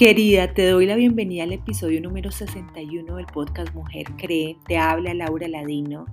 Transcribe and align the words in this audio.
Querida, 0.00 0.54
te 0.54 0.66
doy 0.66 0.86
la 0.86 0.94
bienvenida 0.94 1.42
al 1.42 1.52
episodio 1.52 2.00
número 2.00 2.30
61 2.30 3.16
del 3.16 3.26
podcast 3.26 3.74
Mujer 3.74 4.06
Cree. 4.16 4.56
Te 4.66 4.78
habla 4.78 5.12
Laura 5.12 5.46
Ladino 5.46 6.06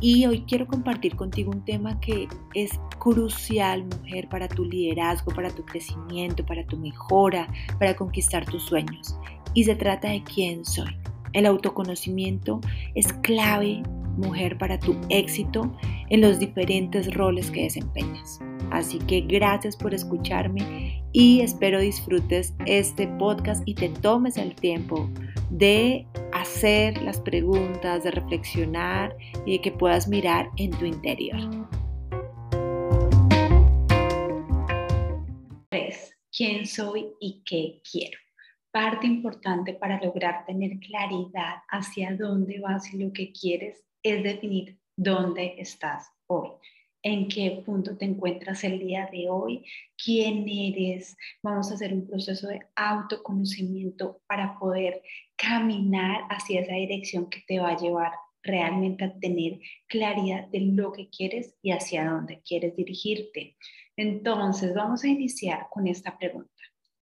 y 0.00 0.24
hoy 0.24 0.44
quiero 0.48 0.66
compartir 0.66 1.14
contigo 1.14 1.52
un 1.52 1.62
tema 1.62 2.00
que 2.00 2.26
es 2.54 2.80
crucial, 2.98 3.84
mujer, 3.84 4.30
para 4.30 4.48
tu 4.48 4.64
liderazgo, 4.64 5.30
para 5.34 5.50
tu 5.50 5.62
crecimiento, 5.62 6.46
para 6.46 6.64
tu 6.64 6.78
mejora, 6.78 7.52
para 7.78 7.94
conquistar 7.94 8.46
tus 8.46 8.62
sueños. 8.62 9.14
Y 9.52 9.64
se 9.64 9.76
trata 9.76 10.08
de 10.08 10.22
quién 10.22 10.64
soy. 10.64 10.96
El 11.34 11.44
autoconocimiento 11.44 12.62
es 12.94 13.12
clave, 13.12 13.82
mujer, 14.16 14.56
para 14.56 14.80
tu 14.80 14.96
éxito 15.10 15.70
en 16.10 16.20
los 16.20 16.38
diferentes 16.38 17.12
roles 17.14 17.50
que 17.50 17.64
desempeñas. 17.64 18.40
Así 18.70 18.98
que 18.98 19.22
gracias 19.22 19.76
por 19.76 19.94
escucharme 19.94 21.02
y 21.12 21.40
espero 21.40 21.80
disfrutes 21.80 22.54
este 22.66 23.08
podcast 23.18 23.62
y 23.66 23.74
te 23.74 23.88
tomes 23.88 24.36
el 24.36 24.54
tiempo 24.54 25.08
de 25.50 26.06
hacer 26.32 27.00
las 27.02 27.20
preguntas, 27.20 28.04
de 28.04 28.10
reflexionar 28.10 29.16
y 29.46 29.52
de 29.52 29.60
que 29.60 29.72
puedas 29.72 30.08
mirar 30.08 30.50
en 30.56 30.70
tu 30.72 30.84
interior. 30.84 31.68
¿Quién 36.38 36.68
soy 36.68 37.08
y 37.18 37.42
qué 37.44 37.82
quiero? 37.90 38.16
Parte 38.70 39.08
importante 39.08 39.74
para 39.74 40.00
lograr 40.00 40.46
tener 40.46 40.78
claridad 40.78 41.56
hacia 41.68 42.14
dónde 42.16 42.60
vas 42.60 42.94
y 42.94 42.98
lo 43.02 43.12
que 43.12 43.32
quieres 43.32 43.82
es 44.04 44.22
definir 44.22 44.78
dónde 44.98 45.54
estás 45.58 46.10
hoy 46.26 46.50
en 47.02 47.28
qué 47.28 47.62
punto 47.64 47.96
te 47.96 48.04
encuentras 48.04 48.64
el 48.64 48.78
día 48.78 49.08
de 49.12 49.28
hoy, 49.28 49.64
quién 50.02 50.48
eres. 50.48 51.16
Vamos 51.42 51.70
a 51.70 51.74
hacer 51.74 51.92
un 51.92 52.06
proceso 52.06 52.48
de 52.48 52.60
autoconocimiento 52.76 54.20
para 54.26 54.58
poder 54.58 55.02
caminar 55.36 56.22
hacia 56.28 56.60
esa 56.60 56.74
dirección 56.74 57.30
que 57.30 57.42
te 57.46 57.60
va 57.60 57.70
a 57.70 57.78
llevar 57.78 58.12
realmente 58.42 59.04
a 59.04 59.18
tener 59.18 59.60
claridad 59.88 60.48
de 60.48 60.60
lo 60.60 60.92
que 60.92 61.08
quieres 61.08 61.54
y 61.62 61.70
hacia 61.70 62.08
dónde 62.08 62.42
quieres 62.42 62.76
dirigirte. 62.76 63.56
Entonces, 63.96 64.74
vamos 64.74 65.04
a 65.04 65.08
iniciar 65.08 65.66
con 65.70 65.86
esta 65.86 66.16
pregunta. 66.18 66.50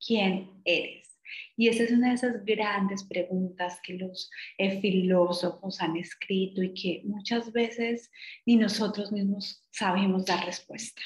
¿Quién 0.05 0.61
eres? 0.65 1.14
Y 1.57 1.69
esa 1.69 1.83
es 1.83 1.91
una 1.91 2.09
de 2.09 2.15
esas 2.15 2.45
grandes 2.45 3.03
preguntas 3.03 3.79
que 3.83 3.93
los 3.93 4.29
eh, 4.57 4.79
filósofos 4.81 5.81
han 5.81 5.97
escrito 5.97 6.61
y 6.61 6.73
que 6.73 7.01
muchas 7.05 7.51
veces 7.51 8.11
ni 8.45 8.55
nosotros 8.55 9.11
mismos 9.11 9.65
sabemos 9.71 10.25
dar 10.25 10.45
respuesta. 10.45 11.01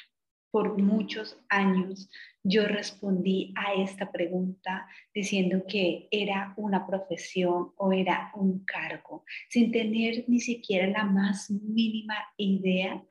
Por 0.51 0.81
muchos 0.81 1.37
años 1.49 2.09
yo 2.43 2.65
respondí 2.65 3.53
a 3.55 3.73
esta 3.73 4.11
pregunta 4.11 4.87
diciendo 5.13 5.63
que 5.67 6.07
era 6.09 6.53
una 6.57 6.87
profesión 6.87 7.73
o 7.77 7.91
era 7.91 8.31
un 8.35 8.65
cargo, 8.65 9.25
sin 9.49 9.71
tener 9.71 10.25
ni 10.27 10.39
siquiera 10.39 10.87
la 10.87 11.03
más 11.05 11.51
mínima 11.51 12.15
idea 12.37 13.03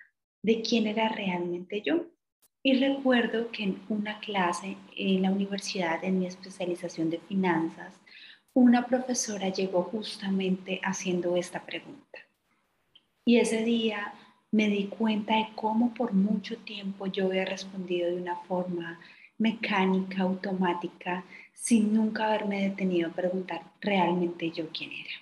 de 0.42 0.62
quién 0.62 0.86
era 0.86 1.08
realmente 1.08 1.82
yo. 1.82 2.06
Y 2.68 2.74
recuerdo 2.74 3.50
que 3.50 3.62
en 3.62 3.80
una 3.88 4.20
clase 4.20 4.76
en 4.94 5.22
la 5.22 5.30
universidad, 5.30 6.04
en 6.04 6.18
mi 6.18 6.26
especialización 6.26 7.08
de 7.08 7.18
finanzas, 7.18 7.94
una 8.52 8.84
profesora 8.84 9.48
llegó 9.48 9.84
justamente 9.84 10.78
haciendo 10.84 11.34
esta 11.36 11.64
pregunta. 11.64 12.18
Y 13.24 13.38
ese 13.38 13.64
día 13.64 14.12
me 14.50 14.68
di 14.68 14.84
cuenta 14.88 15.34
de 15.36 15.46
cómo 15.54 15.94
por 15.94 16.12
mucho 16.12 16.58
tiempo 16.58 17.06
yo 17.06 17.28
había 17.28 17.46
respondido 17.46 18.10
de 18.10 18.20
una 18.20 18.36
forma 18.36 19.00
mecánica, 19.38 20.24
automática, 20.24 21.24
sin 21.54 21.94
nunca 21.94 22.26
haberme 22.26 22.68
detenido 22.68 23.08
a 23.08 23.14
preguntar 23.14 23.62
realmente 23.80 24.50
yo 24.50 24.68
quién 24.74 24.90
era. 24.92 25.14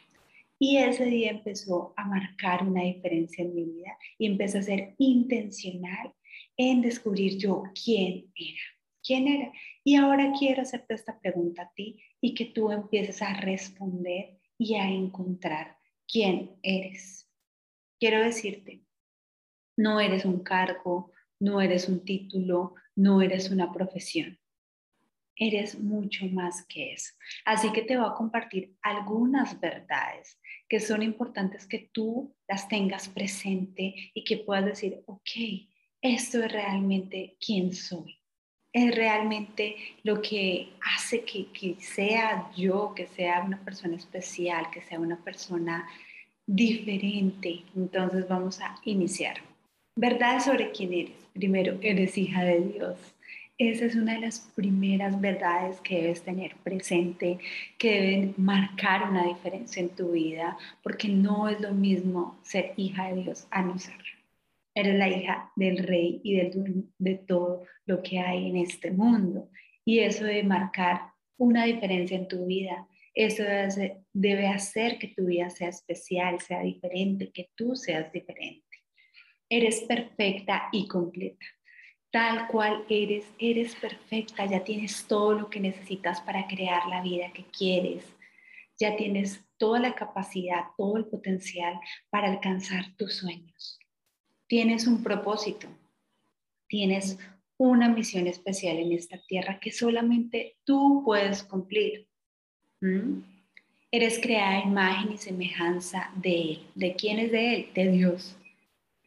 Y 0.58 0.78
ese 0.78 1.04
día 1.04 1.30
empezó 1.30 1.94
a 1.96 2.06
marcar 2.06 2.64
una 2.66 2.82
diferencia 2.82 3.44
en 3.44 3.54
mi 3.54 3.62
vida 3.62 3.96
y 4.18 4.26
empecé 4.26 4.58
a 4.58 4.62
ser 4.62 4.94
intencional 4.98 6.12
en 6.56 6.82
descubrir 6.82 7.38
yo 7.38 7.64
quién 7.84 8.32
era, 8.34 8.62
quién 9.02 9.28
era. 9.28 9.52
Y 9.84 9.96
ahora 9.96 10.32
quiero 10.38 10.62
hacerte 10.62 10.94
esta 10.94 11.18
pregunta 11.20 11.62
a 11.62 11.72
ti 11.74 12.02
y 12.20 12.34
que 12.34 12.46
tú 12.46 12.70
empieces 12.70 13.22
a 13.22 13.34
responder 13.34 14.38
y 14.58 14.74
a 14.74 14.88
encontrar 14.88 15.76
quién 16.08 16.58
eres. 16.62 17.30
Quiero 17.98 18.20
decirte, 18.20 18.82
no 19.76 20.00
eres 20.00 20.24
un 20.24 20.42
cargo, 20.42 21.12
no 21.38 21.60
eres 21.60 21.88
un 21.88 22.04
título, 22.04 22.74
no 22.94 23.20
eres 23.20 23.50
una 23.50 23.72
profesión. 23.72 24.38
Eres 25.38 25.78
mucho 25.78 26.26
más 26.26 26.64
que 26.66 26.92
eso. 26.94 27.12
Así 27.44 27.70
que 27.72 27.82
te 27.82 27.98
voy 27.98 28.06
a 28.08 28.14
compartir 28.14 28.74
algunas 28.80 29.60
verdades 29.60 30.40
que 30.66 30.80
son 30.80 31.02
importantes 31.02 31.66
que 31.66 31.90
tú 31.92 32.34
las 32.48 32.68
tengas 32.68 33.08
presente 33.10 33.94
y 34.14 34.24
que 34.24 34.38
puedas 34.38 34.64
decir, 34.64 35.02
ok, 35.06 35.30
esto 36.02 36.42
es 36.42 36.52
realmente 36.52 37.36
quién 37.44 37.74
soy. 37.74 38.16
Es 38.72 38.94
realmente 38.94 39.76
lo 40.02 40.20
que 40.20 40.68
hace 40.94 41.24
que, 41.24 41.46
que 41.52 41.76
sea 41.80 42.50
yo, 42.54 42.92
que 42.94 43.06
sea 43.06 43.42
una 43.42 43.58
persona 43.64 43.96
especial, 43.96 44.70
que 44.70 44.82
sea 44.82 45.00
una 45.00 45.16
persona 45.16 45.88
diferente. 46.46 47.62
Entonces 47.74 48.28
vamos 48.28 48.60
a 48.60 48.76
iniciar. 48.84 49.38
Verdad 49.96 50.40
sobre 50.40 50.72
quién 50.72 50.92
eres. 50.92 51.16
Primero, 51.32 51.78
eres 51.80 52.18
hija 52.18 52.44
de 52.44 52.60
Dios. 52.60 52.98
Esa 53.58 53.86
es 53.86 53.94
una 53.94 54.12
de 54.12 54.20
las 54.20 54.40
primeras 54.54 55.18
verdades 55.18 55.80
que 55.80 56.02
debes 56.02 56.22
tener 56.22 56.56
presente, 56.56 57.38
que 57.78 57.90
deben 57.90 58.34
marcar 58.36 59.08
una 59.08 59.24
diferencia 59.24 59.80
en 59.80 59.88
tu 59.88 60.12
vida, 60.12 60.58
porque 60.82 61.08
no 61.08 61.48
es 61.48 61.58
lo 61.62 61.72
mismo 61.72 62.38
ser 62.42 62.74
hija 62.76 63.08
de 63.08 63.22
Dios 63.22 63.46
a 63.50 63.62
no 63.62 63.78
serlo. 63.78 64.15
Eres 64.76 64.94
la 64.96 65.08
hija 65.08 65.50
del 65.56 65.78
rey 65.78 66.20
y 66.22 66.36
de 66.36 67.14
todo 67.26 67.62
lo 67.86 68.02
que 68.02 68.18
hay 68.18 68.50
en 68.50 68.58
este 68.58 68.90
mundo. 68.90 69.48
Y 69.86 70.00
eso 70.00 70.26
debe 70.26 70.42
marcar 70.42 71.12
una 71.38 71.64
diferencia 71.64 72.14
en 72.14 72.28
tu 72.28 72.44
vida. 72.44 72.86
Eso 73.14 73.42
debe 74.12 74.48
hacer 74.48 74.98
que 74.98 75.08
tu 75.16 75.24
vida 75.24 75.48
sea 75.48 75.70
especial, 75.70 76.42
sea 76.42 76.60
diferente, 76.60 77.30
que 77.32 77.48
tú 77.54 77.74
seas 77.74 78.12
diferente. 78.12 78.66
Eres 79.48 79.80
perfecta 79.80 80.68
y 80.72 80.86
completa. 80.86 81.46
Tal 82.10 82.46
cual 82.46 82.84
eres, 82.90 83.24
eres 83.38 83.74
perfecta. 83.76 84.44
Ya 84.44 84.62
tienes 84.62 85.06
todo 85.06 85.32
lo 85.32 85.48
que 85.48 85.60
necesitas 85.60 86.20
para 86.20 86.46
crear 86.46 86.86
la 86.88 87.00
vida 87.00 87.32
que 87.32 87.46
quieres. 87.46 88.04
Ya 88.78 88.94
tienes 88.94 89.42
toda 89.56 89.80
la 89.80 89.94
capacidad, 89.94 90.64
todo 90.76 90.98
el 90.98 91.06
potencial 91.06 91.80
para 92.10 92.30
alcanzar 92.30 92.94
tus 92.98 93.14
sueños 93.14 93.78
tienes 94.46 94.86
un 94.86 95.02
propósito, 95.02 95.68
tienes 96.68 97.18
una 97.58 97.88
misión 97.88 98.26
especial 98.26 98.76
en 98.78 98.92
esta 98.92 99.18
tierra 99.26 99.58
que 99.60 99.72
solamente 99.72 100.56
tú 100.64 101.02
puedes 101.04 101.42
cumplir. 101.42 102.06
¿Mm? 102.80 103.20
Eres 103.90 104.18
creada 104.20 104.60
imagen 104.60 105.12
y 105.12 105.18
semejanza 105.18 106.10
de 106.16 106.40
Él. 106.40 106.66
¿De 106.74 106.94
quién 106.94 107.18
es 107.18 107.32
de 107.32 107.54
Él? 107.54 107.68
De 107.74 107.90
Dios. 107.90 108.36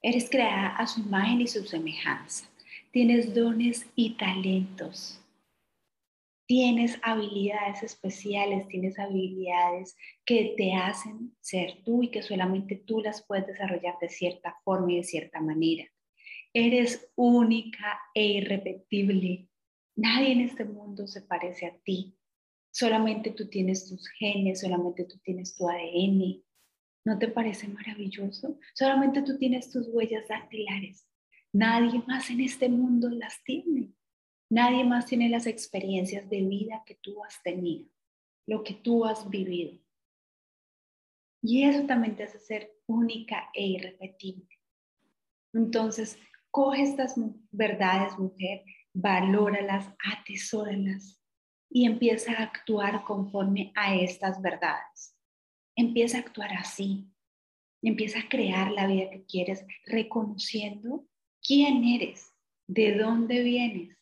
Eres 0.02 0.30
creada 0.30 0.70
a 0.78 0.88
su 0.88 1.02
imagen 1.02 1.42
y 1.42 1.48
su 1.48 1.66
semejanza. 1.66 2.50
Tienes 2.92 3.36
dones 3.36 3.86
y 3.96 4.12
talentos 4.12 5.20
tienes 6.50 7.00
habilidades 7.04 7.84
especiales, 7.84 8.68
tienes 8.70 8.98
habilidades 8.98 9.96
que 10.26 10.56
te 10.58 10.74
hacen 10.74 11.38
ser 11.40 11.84
tú 11.86 12.02
y 12.02 12.10
que 12.10 12.24
solamente 12.24 12.76
tú 12.76 13.02
las 13.02 13.24
puedes 13.28 13.46
desarrollar 13.46 13.94
de 14.02 14.10
cierta 14.10 14.58
forma 14.64 14.92
y 14.92 14.96
de 14.98 15.04
cierta 15.04 15.40
manera. 15.42 15.86
Eres 16.52 17.12
única 17.16 18.00
e 18.16 18.26
irrepetible. 18.26 19.48
Nadie 19.96 20.32
en 20.32 20.42
este 20.42 20.66
mundo 20.66 21.06
se 21.06 21.22
parece 21.22 21.68
a 21.68 21.78
ti. 21.84 22.18
Solamente 22.72 23.30
tú 23.30 23.48
tienes 23.48 23.88
tus 23.88 24.10
genes, 24.18 24.62
solamente 24.62 25.06
tú 25.06 25.20
tienes 25.20 25.56
tu 25.56 25.70
ADN. 25.70 26.44
¿No 27.06 27.20
te 27.20 27.28
parece 27.28 27.68
maravilloso? 27.68 28.58
Solamente 28.74 29.22
tú 29.22 29.38
tienes 29.38 29.70
tus 29.70 29.88
huellas 29.90 30.28
dactilares. 30.28 31.08
Nadie 31.54 32.02
más 32.08 32.32
en 32.32 32.42
este 32.42 32.70
mundo 32.70 33.08
las 33.08 33.44
tiene. 33.44 33.94
Nadie 34.50 34.84
más 34.84 35.06
tiene 35.06 35.30
las 35.30 35.46
experiencias 35.46 36.28
de 36.30 36.42
vida 36.42 36.84
que 36.86 36.96
tú 36.96 37.24
has 37.24 37.42
tenido, 37.44 37.88
lo 38.48 38.64
que 38.64 38.74
tú 38.74 39.06
has 39.06 39.30
vivido. 39.30 39.80
Y 41.42 41.64
eso 41.64 41.86
también 41.86 42.16
te 42.16 42.24
hace 42.24 42.40
ser 42.40 42.72
única 42.88 43.50
e 43.54 43.66
irrepetible. 43.66 44.50
Entonces, 45.54 46.18
coge 46.52 46.82
estas 46.82 47.16
verdades, 47.52 48.18
mujer, 48.18 48.64
valóralas, 48.94 49.94
atesóralas 50.04 51.22
y 51.70 51.86
empieza 51.86 52.34
a 52.34 52.44
actuar 52.44 53.04
conforme 53.04 53.72
a 53.76 53.96
estas 53.96 54.42
verdades. 54.42 55.16
Empieza 55.76 56.18
a 56.18 56.22
actuar 56.22 56.54
así. 56.54 57.08
Empieza 57.82 58.20
a 58.20 58.30
crear 58.30 58.72
la 58.72 58.88
vida 58.88 59.10
que 59.10 59.26
quieres, 59.26 59.66
reconociendo 59.86 61.08
quién 61.42 61.86
eres, 61.86 62.36
de 62.68 62.98
dónde 62.98 63.42
vienes, 63.42 63.99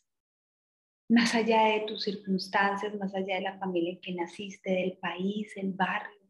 más 1.08 1.34
allá 1.34 1.64
de 1.64 1.80
tus 1.80 2.02
circunstancias, 2.02 2.94
más 2.96 3.14
allá 3.14 3.36
de 3.36 3.42
la 3.42 3.58
familia 3.58 3.92
en 3.92 4.00
que 4.00 4.12
naciste, 4.12 4.70
del 4.70 4.98
país, 4.98 5.56
el 5.56 5.72
barrio, 5.72 6.20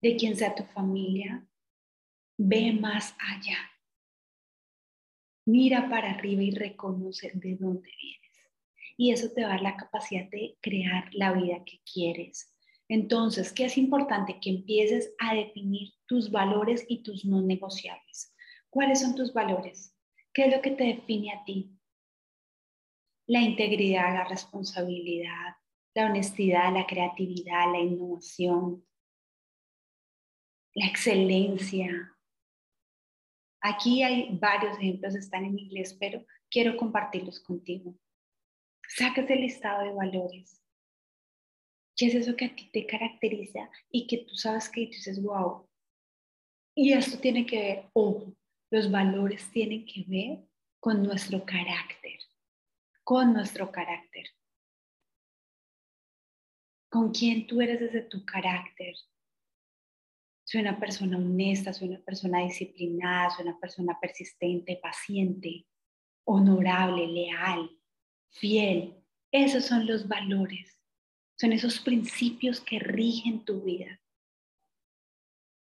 de 0.00 0.16
quien 0.16 0.36
sea 0.36 0.54
tu 0.54 0.62
familia, 0.62 1.46
ve 2.38 2.72
más 2.72 3.16
allá. 3.18 3.58
Mira 5.46 5.88
para 5.88 6.10
arriba 6.10 6.42
y 6.42 6.50
reconoce 6.52 7.32
de 7.34 7.56
dónde 7.56 7.90
vienes. 8.00 8.26
Y 8.96 9.12
eso 9.12 9.30
te 9.32 9.42
va 9.42 9.48
a 9.48 9.50
dar 9.52 9.62
la 9.62 9.76
capacidad 9.76 10.28
de 10.30 10.56
crear 10.60 11.08
la 11.12 11.32
vida 11.32 11.62
que 11.64 11.80
quieres. 11.92 12.52
Entonces, 12.88 13.52
¿qué 13.52 13.64
es 13.64 13.76
importante? 13.76 14.38
Que 14.40 14.50
empieces 14.50 15.12
a 15.18 15.34
definir 15.34 15.92
tus 16.06 16.30
valores 16.30 16.84
y 16.88 17.02
tus 17.02 17.24
no 17.24 17.42
negociables. 17.42 18.34
¿Cuáles 18.70 19.00
son 19.00 19.14
tus 19.14 19.32
valores? 19.32 19.94
¿Qué 20.32 20.46
es 20.46 20.54
lo 20.54 20.62
que 20.62 20.70
te 20.70 20.84
define 20.84 21.32
a 21.32 21.44
ti? 21.44 21.75
La 23.26 23.40
integridad, 23.40 24.14
la 24.14 24.24
responsabilidad, 24.24 25.56
la 25.94 26.06
honestidad, 26.06 26.72
la 26.72 26.86
creatividad, 26.86 27.72
la 27.72 27.80
innovación, 27.80 28.86
la 30.74 30.86
excelencia. 30.86 32.16
Aquí 33.60 34.02
hay 34.02 34.28
varios 34.38 34.76
ejemplos, 34.78 35.14
están 35.14 35.44
en 35.44 35.58
inglés, 35.58 35.96
pero 35.98 36.24
quiero 36.50 36.76
compartirlos 36.76 37.40
contigo. 37.40 37.98
Saques 38.88 39.28
el 39.30 39.40
listado 39.40 39.84
de 39.84 39.92
valores. 39.92 40.62
¿Qué 41.96 42.06
es 42.06 42.14
eso 42.14 42.36
que 42.36 42.44
a 42.44 42.54
ti 42.54 42.68
te 42.70 42.86
caracteriza 42.86 43.70
y 43.90 44.06
que 44.06 44.18
tú 44.18 44.36
sabes 44.36 44.68
que 44.68 44.82
dices, 44.82 45.20
wow? 45.22 45.66
Y 46.74 46.92
esto 46.92 47.18
tiene 47.18 47.46
que 47.46 47.58
ver, 47.58 47.90
ojo, 47.94 48.36
los 48.70 48.90
valores 48.90 49.50
tienen 49.50 49.86
que 49.86 50.04
ver 50.06 50.46
con 50.78 51.02
nuestro 51.02 51.42
carácter, 51.44 52.15
con 53.06 53.32
nuestro 53.32 53.70
carácter. 53.70 54.26
Con 56.90 57.12
quién 57.12 57.46
tú 57.46 57.60
eres 57.60 57.78
desde 57.78 58.02
tu 58.02 58.24
carácter. 58.24 58.96
Soy 60.44 60.62
una 60.62 60.80
persona 60.80 61.16
honesta, 61.16 61.72
soy 61.72 61.90
una 61.90 62.00
persona 62.00 62.42
disciplinada, 62.42 63.30
soy 63.30 63.46
una 63.46 63.60
persona 63.60 63.96
persistente, 64.00 64.80
paciente, 64.82 65.68
honorable, 66.24 67.06
leal, 67.06 67.70
fiel. 68.30 68.96
Esos 69.30 69.66
son 69.66 69.86
los 69.86 70.08
valores. 70.08 70.76
Son 71.38 71.52
esos 71.52 71.78
principios 71.78 72.60
que 72.60 72.80
rigen 72.80 73.44
tu 73.44 73.62
vida 73.62 74.00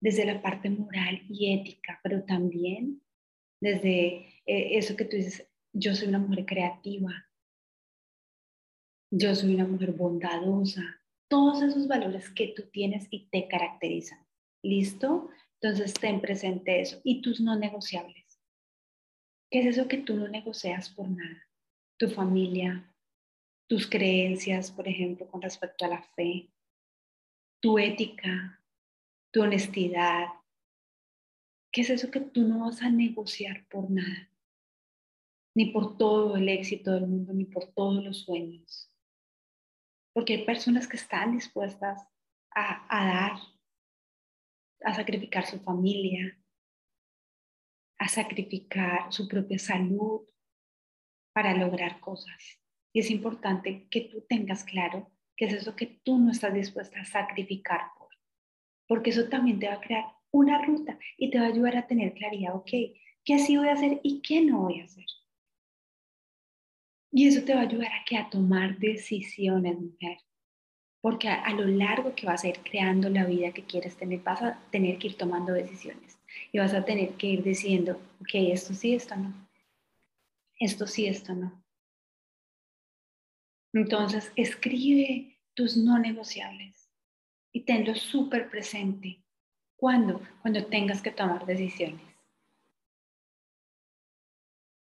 desde 0.00 0.26
la 0.26 0.40
parte 0.40 0.70
moral 0.70 1.24
y 1.28 1.54
ética, 1.54 1.98
pero 2.04 2.22
también 2.22 3.02
desde 3.60 4.28
eh, 4.46 4.78
eso 4.78 4.94
que 4.94 5.06
tú 5.06 5.16
dices, 5.16 5.48
yo 5.72 5.96
soy 5.96 6.06
una 6.06 6.20
mujer 6.20 6.46
creativa, 6.46 7.28
yo 9.14 9.34
soy 9.34 9.56
una 9.56 9.66
mujer 9.66 9.92
bondadosa, 9.92 11.02
todos 11.28 11.62
esos 11.62 11.86
valores 11.86 12.30
que 12.30 12.54
tú 12.56 12.62
tienes 12.72 13.08
y 13.10 13.28
te 13.28 13.46
caracterizan. 13.46 14.26
¿Listo? 14.62 15.28
Entonces 15.60 15.92
ten 15.92 16.22
presente 16.22 16.80
eso 16.80 16.98
y 17.04 17.20
tus 17.20 17.38
no 17.38 17.54
negociables. 17.56 18.40
¿Qué 19.50 19.60
es 19.60 19.66
eso 19.76 19.86
que 19.86 19.98
tú 19.98 20.16
no 20.16 20.28
negocias 20.28 20.88
por 20.88 21.10
nada? 21.10 21.46
Tu 21.98 22.08
familia, 22.08 22.90
tus 23.68 23.86
creencias, 23.86 24.70
por 24.70 24.88
ejemplo, 24.88 25.28
con 25.28 25.42
respecto 25.42 25.84
a 25.84 25.88
la 25.88 26.02
fe, 26.16 26.50
tu 27.60 27.78
ética, 27.78 28.64
tu 29.30 29.42
honestidad. 29.42 30.28
¿Qué 31.70 31.82
es 31.82 31.90
eso 31.90 32.10
que 32.10 32.20
tú 32.20 32.48
no 32.48 32.60
vas 32.60 32.80
a 32.80 32.88
negociar 32.88 33.66
por 33.68 33.90
nada? 33.90 34.30
Ni 35.54 35.66
por 35.66 35.98
todo 35.98 36.34
el 36.36 36.48
éxito 36.48 36.92
del 36.92 37.06
mundo, 37.06 37.34
ni 37.34 37.44
por 37.44 37.66
todos 37.74 38.02
los 38.02 38.20
sueños. 38.20 38.88
Porque 40.12 40.34
hay 40.34 40.44
personas 40.44 40.86
que 40.86 40.96
están 40.96 41.32
dispuestas 41.32 42.06
a, 42.54 42.86
a 42.88 43.06
dar, 43.06 43.32
a 44.84 44.94
sacrificar 44.94 45.46
su 45.46 45.58
familia, 45.60 46.38
a 47.98 48.08
sacrificar 48.08 49.12
su 49.12 49.28
propia 49.28 49.58
salud 49.58 50.22
para 51.34 51.54
lograr 51.54 52.00
cosas. 52.00 52.60
Y 52.92 53.00
es 53.00 53.10
importante 53.10 53.88
que 53.90 54.02
tú 54.02 54.26
tengas 54.28 54.64
claro 54.64 55.10
qué 55.36 55.46
es 55.46 55.54
eso 55.54 55.74
que 55.74 55.86
tú 56.04 56.18
no 56.18 56.30
estás 56.30 56.52
dispuesta 56.52 57.00
a 57.00 57.04
sacrificar 57.06 57.80
porque 58.92 59.08
eso 59.08 59.26
también 59.30 59.58
te 59.58 59.68
va 59.68 59.74
a 59.74 59.80
crear 59.80 60.04
una 60.30 60.62
ruta 60.66 60.98
y 61.16 61.30
te 61.30 61.38
va 61.38 61.46
a 61.46 61.48
ayudar 61.48 61.78
a 61.78 61.86
tener 61.86 62.12
claridad, 62.12 62.54
ok, 62.54 62.70
qué 63.24 63.38
sí 63.38 63.56
voy 63.56 63.68
a 63.68 63.72
hacer 63.72 64.00
y 64.02 64.20
qué 64.20 64.42
no 64.42 64.64
voy 64.64 64.80
a 64.80 64.84
hacer. 64.84 65.06
Y 67.12 67.28
eso 67.28 67.44
te 67.44 67.54
va 67.54 67.60
a 67.60 67.64
ayudar 67.64 67.92
a 67.92 68.04
que 68.06 68.16
a 68.16 68.30
tomar 68.30 68.78
decisiones, 68.78 69.78
mujer. 69.78 70.18
Porque 71.02 71.28
a, 71.28 71.52
lo 71.52 71.66
largo 71.66 72.14
que 72.14 72.24
vas 72.24 72.42
a 72.42 72.48
ir 72.48 72.60
creando 72.60 73.10
la 73.10 73.26
vida 73.26 73.52
que 73.52 73.64
quieres 73.64 73.96
tener, 73.96 74.20
vas 74.20 74.40
a 74.40 74.58
tener 74.70 74.98
que 74.98 75.08
ir 75.08 75.18
tomando 75.18 75.52
decisiones. 75.52 76.18
Y 76.52 76.58
vas 76.58 76.72
a 76.72 76.84
tener 76.84 77.10
que 77.14 77.26
ir 77.26 77.42
diciendo, 77.42 78.00
ok, 78.20 78.30
esto 78.34 78.72
sí, 78.72 78.94
esto 78.94 79.14
no. 79.16 79.34
Esto 80.58 80.86
sí, 80.86 81.06
esto 81.06 81.34
no. 81.34 81.62
Entonces, 83.74 84.32
escribe 84.34 85.38
tus 85.54 85.76
no 85.76 85.98
negociables 85.98 86.88
y 87.52 87.60
tenlo 87.62 87.94
súper 87.94 88.48
presente. 88.48 89.22
¿Cuándo? 89.76 90.22
Cuando 90.40 90.64
tengas 90.66 91.02
que 91.02 91.10
tomar 91.10 91.44
decisiones. 91.44 92.00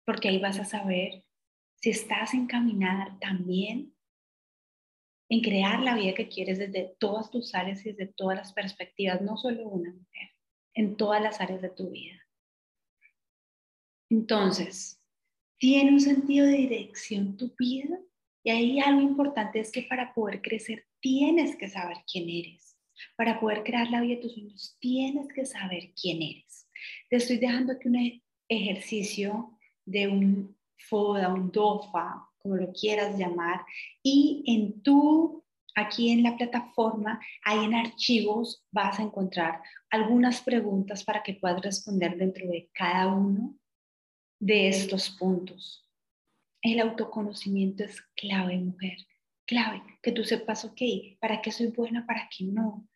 Porque 0.06 0.30
ahí 0.30 0.40
vas 0.40 0.60
a 0.60 0.66
saber 0.66 1.25
si 1.86 1.92
estás 1.92 2.34
encaminada 2.34 3.16
también 3.22 3.94
en 5.30 5.42
crear 5.42 5.82
la 5.82 5.94
vida 5.94 6.16
que 6.16 6.28
quieres 6.28 6.58
desde 6.58 6.96
todas 6.98 7.30
tus 7.30 7.54
áreas 7.54 7.86
y 7.86 7.92
desde 7.92 8.12
todas 8.12 8.40
las 8.40 8.54
perspectivas, 8.54 9.22
no 9.22 9.38
solo 9.38 9.70
una 9.70 9.92
mujer, 9.92 10.30
en 10.74 10.98
todas 10.98 11.22
las 11.22 11.40
áreas 11.40 11.62
de 11.62 11.70
tu 11.70 11.92
vida. 11.92 12.20
Entonces, 14.10 15.00
¿tiene 15.60 15.92
un 15.92 16.00
sentido 16.00 16.48
de 16.48 16.58
dirección 16.58 17.38
tu 17.38 17.54
vida? 17.56 18.00
Y 18.44 18.50
ahí 18.50 18.80
algo 18.80 19.02
importante 19.02 19.60
es 19.60 19.72
que 19.72 19.84
para 19.84 20.12
poder 20.16 20.42
crecer 20.42 20.88
tienes 21.00 21.56
que 21.56 21.70
saber 21.70 21.98
quién 22.12 22.28
eres. 22.28 22.80
Para 23.16 23.40
poder 23.40 23.62
crear 23.64 23.92
la 23.92 24.02
vida 24.02 24.16
de 24.16 24.22
tus 24.24 24.34
sueños 24.34 24.76
tienes 24.80 25.32
que 25.32 25.46
saber 25.46 25.94
quién 25.94 26.24
eres. 26.24 26.68
Te 27.12 27.18
estoy 27.18 27.38
dejando 27.38 27.74
aquí 27.74 27.88
un 27.90 28.24
ejercicio 28.50 29.56
de 29.86 30.08
un 30.08 30.56
FODA, 30.90 31.34
un 31.34 31.52
DOFA, 31.52 32.30
como 32.38 32.56
lo 32.56 32.72
quieras 32.72 33.18
llamar, 33.18 33.66
y 34.04 34.44
en 34.48 34.82
tu, 34.82 35.44
aquí 35.76 36.12
en 36.12 36.24
la 36.24 36.38
plataforma, 36.38 37.20
ahí 37.44 37.66
en 37.66 37.74
archivos 37.74 38.64
vas 38.72 39.00
a 39.00 39.04
encontrar 39.04 39.62
algunas 39.90 40.42
preguntas 40.42 41.04
para 41.04 41.24
que 41.24 41.36
puedas 41.36 41.62
responder 41.62 42.18
dentro 42.18 42.48
de 42.48 42.70
cada 42.74 43.08
uno 43.08 43.56
de 44.40 44.68
estos 44.68 45.10
puntos. 45.10 45.90
El 46.62 46.80
autoconocimiento 46.80 47.84
es 47.84 48.02
clave, 48.16 48.58
mujer, 48.58 48.98
clave, 49.46 49.82
que 50.02 50.12
tú 50.12 50.24
sepas, 50.24 50.66
ok, 50.66 50.82
¿para 51.20 51.42
qué 51.42 51.52
soy 51.52 51.68
buena, 51.68 52.06
para 52.06 52.30
qué 52.36 52.46
no? 52.46 52.88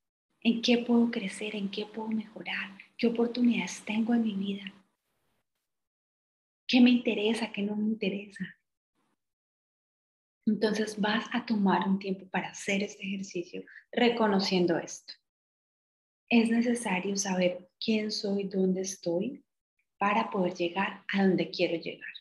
¿En 0.41 0.61
qué 0.61 0.79
puedo 0.79 1.11
crecer? 1.11 1.55
¿En 1.55 1.69
qué 1.69 1.85
puedo 1.85 2.07
mejorar? 2.07 2.77
¿Qué 2.97 3.07
oportunidades 3.07 3.83
tengo 3.85 4.13
en 4.13 4.23
mi 4.23 4.33
vida? 4.35 4.73
¿Qué 6.69 6.79
me 6.79 6.91
interesa? 6.91 7.51
¿Qué 7.51 7.61
no 7.61 7.75
me 7.75 7.83
interesa? 7.83 8.45
Entonces 10.45 10.97
vas 10.97 11.25
a 11.33 11.45
tomar 11.45 11.85
un 11.85 11.99
tiempo 11.99 12.29
para 12.29 12.51
hacer 12.51 12.81
este 12.81 13.03
ejercicio 13.03 13.65
reconociendo 13.91 14.77
esto. 14.77 15.13
Es 16.29 16.49
necesario 16.49 17.17
saber 17.17 17.69
quién 17.83 18.09
soy, 18.09 18.45
dónde 18.45 18.81
estoy, 18.81 19.43
para 19.97 20.29
poder 20.29 20.53
llegar 20.53 21.03
a 21.11 21.23
donde 21.23 21.49
quiero 21.49 21.75
llegar 21.75 22.13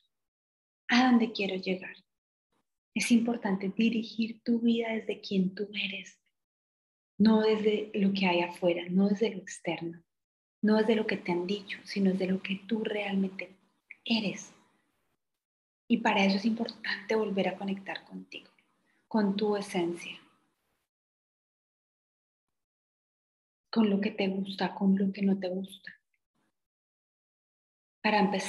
a 0.88 1.10
dónde 1.10 1.32
quiero 1.32 1.54
llegar. 1.56 1.94
Es 2.94 3.12
importante 3.12 3.72
dirigir 3.76 4.42
tu 4.42 4.60
vida 4.60 4.92
desde 4.92 5.20
quien 5.20 5.54
tú 5.54 5.68
eres, 5.72 6.18
no 7.18 7.42
desde 7.42 7.90
lo 7.94 8.12
que 8.12 8.26
hay 8.26 8.40
afuera, 8.40 8.84
no 8.90 9.08
desde 9.08 9.30
lo 9.30 9.38
externo, 9.38 10.02
no 10.62 10.78
desde 10.78 10.96
lo 10.96 11.06
que 11.06 11.18
te 11.18 11.30
han 11.30 11.46
dicho, 11.46 11.78
sino 11.84 12.12
desde 12.12 12.26
lo 12.26 12.42
que 12.42 12.60
tú 12.66 12.82
realmente 12.82 13.57
eres. 14.08 14.52
Y 15.86 15.98
para 15.98 16.24
eso 16.24 16.36
es 16.36 16.44
importante 16.44 17.14
volver 17.14 17.48
a 17.48 17.56
conectar 17.56 18.04
contigo, 18.04 18.50
con 19.06 19.36
tu 19.36 19.56
esencia, 19.56 20.18
con 23.70 23.88
lo 23.88 24.00
que 24.00 24.10
te 24.10 24.28
gusta, 24.28 24.74
con 24.74 24.96
lo 24.98 25.12
que 25.12 25.22
no 25.22 25.38
te 25.38 25.48
gusta. 25.48 25.92
Para 28.02 28.18
empezar 28.18 28.46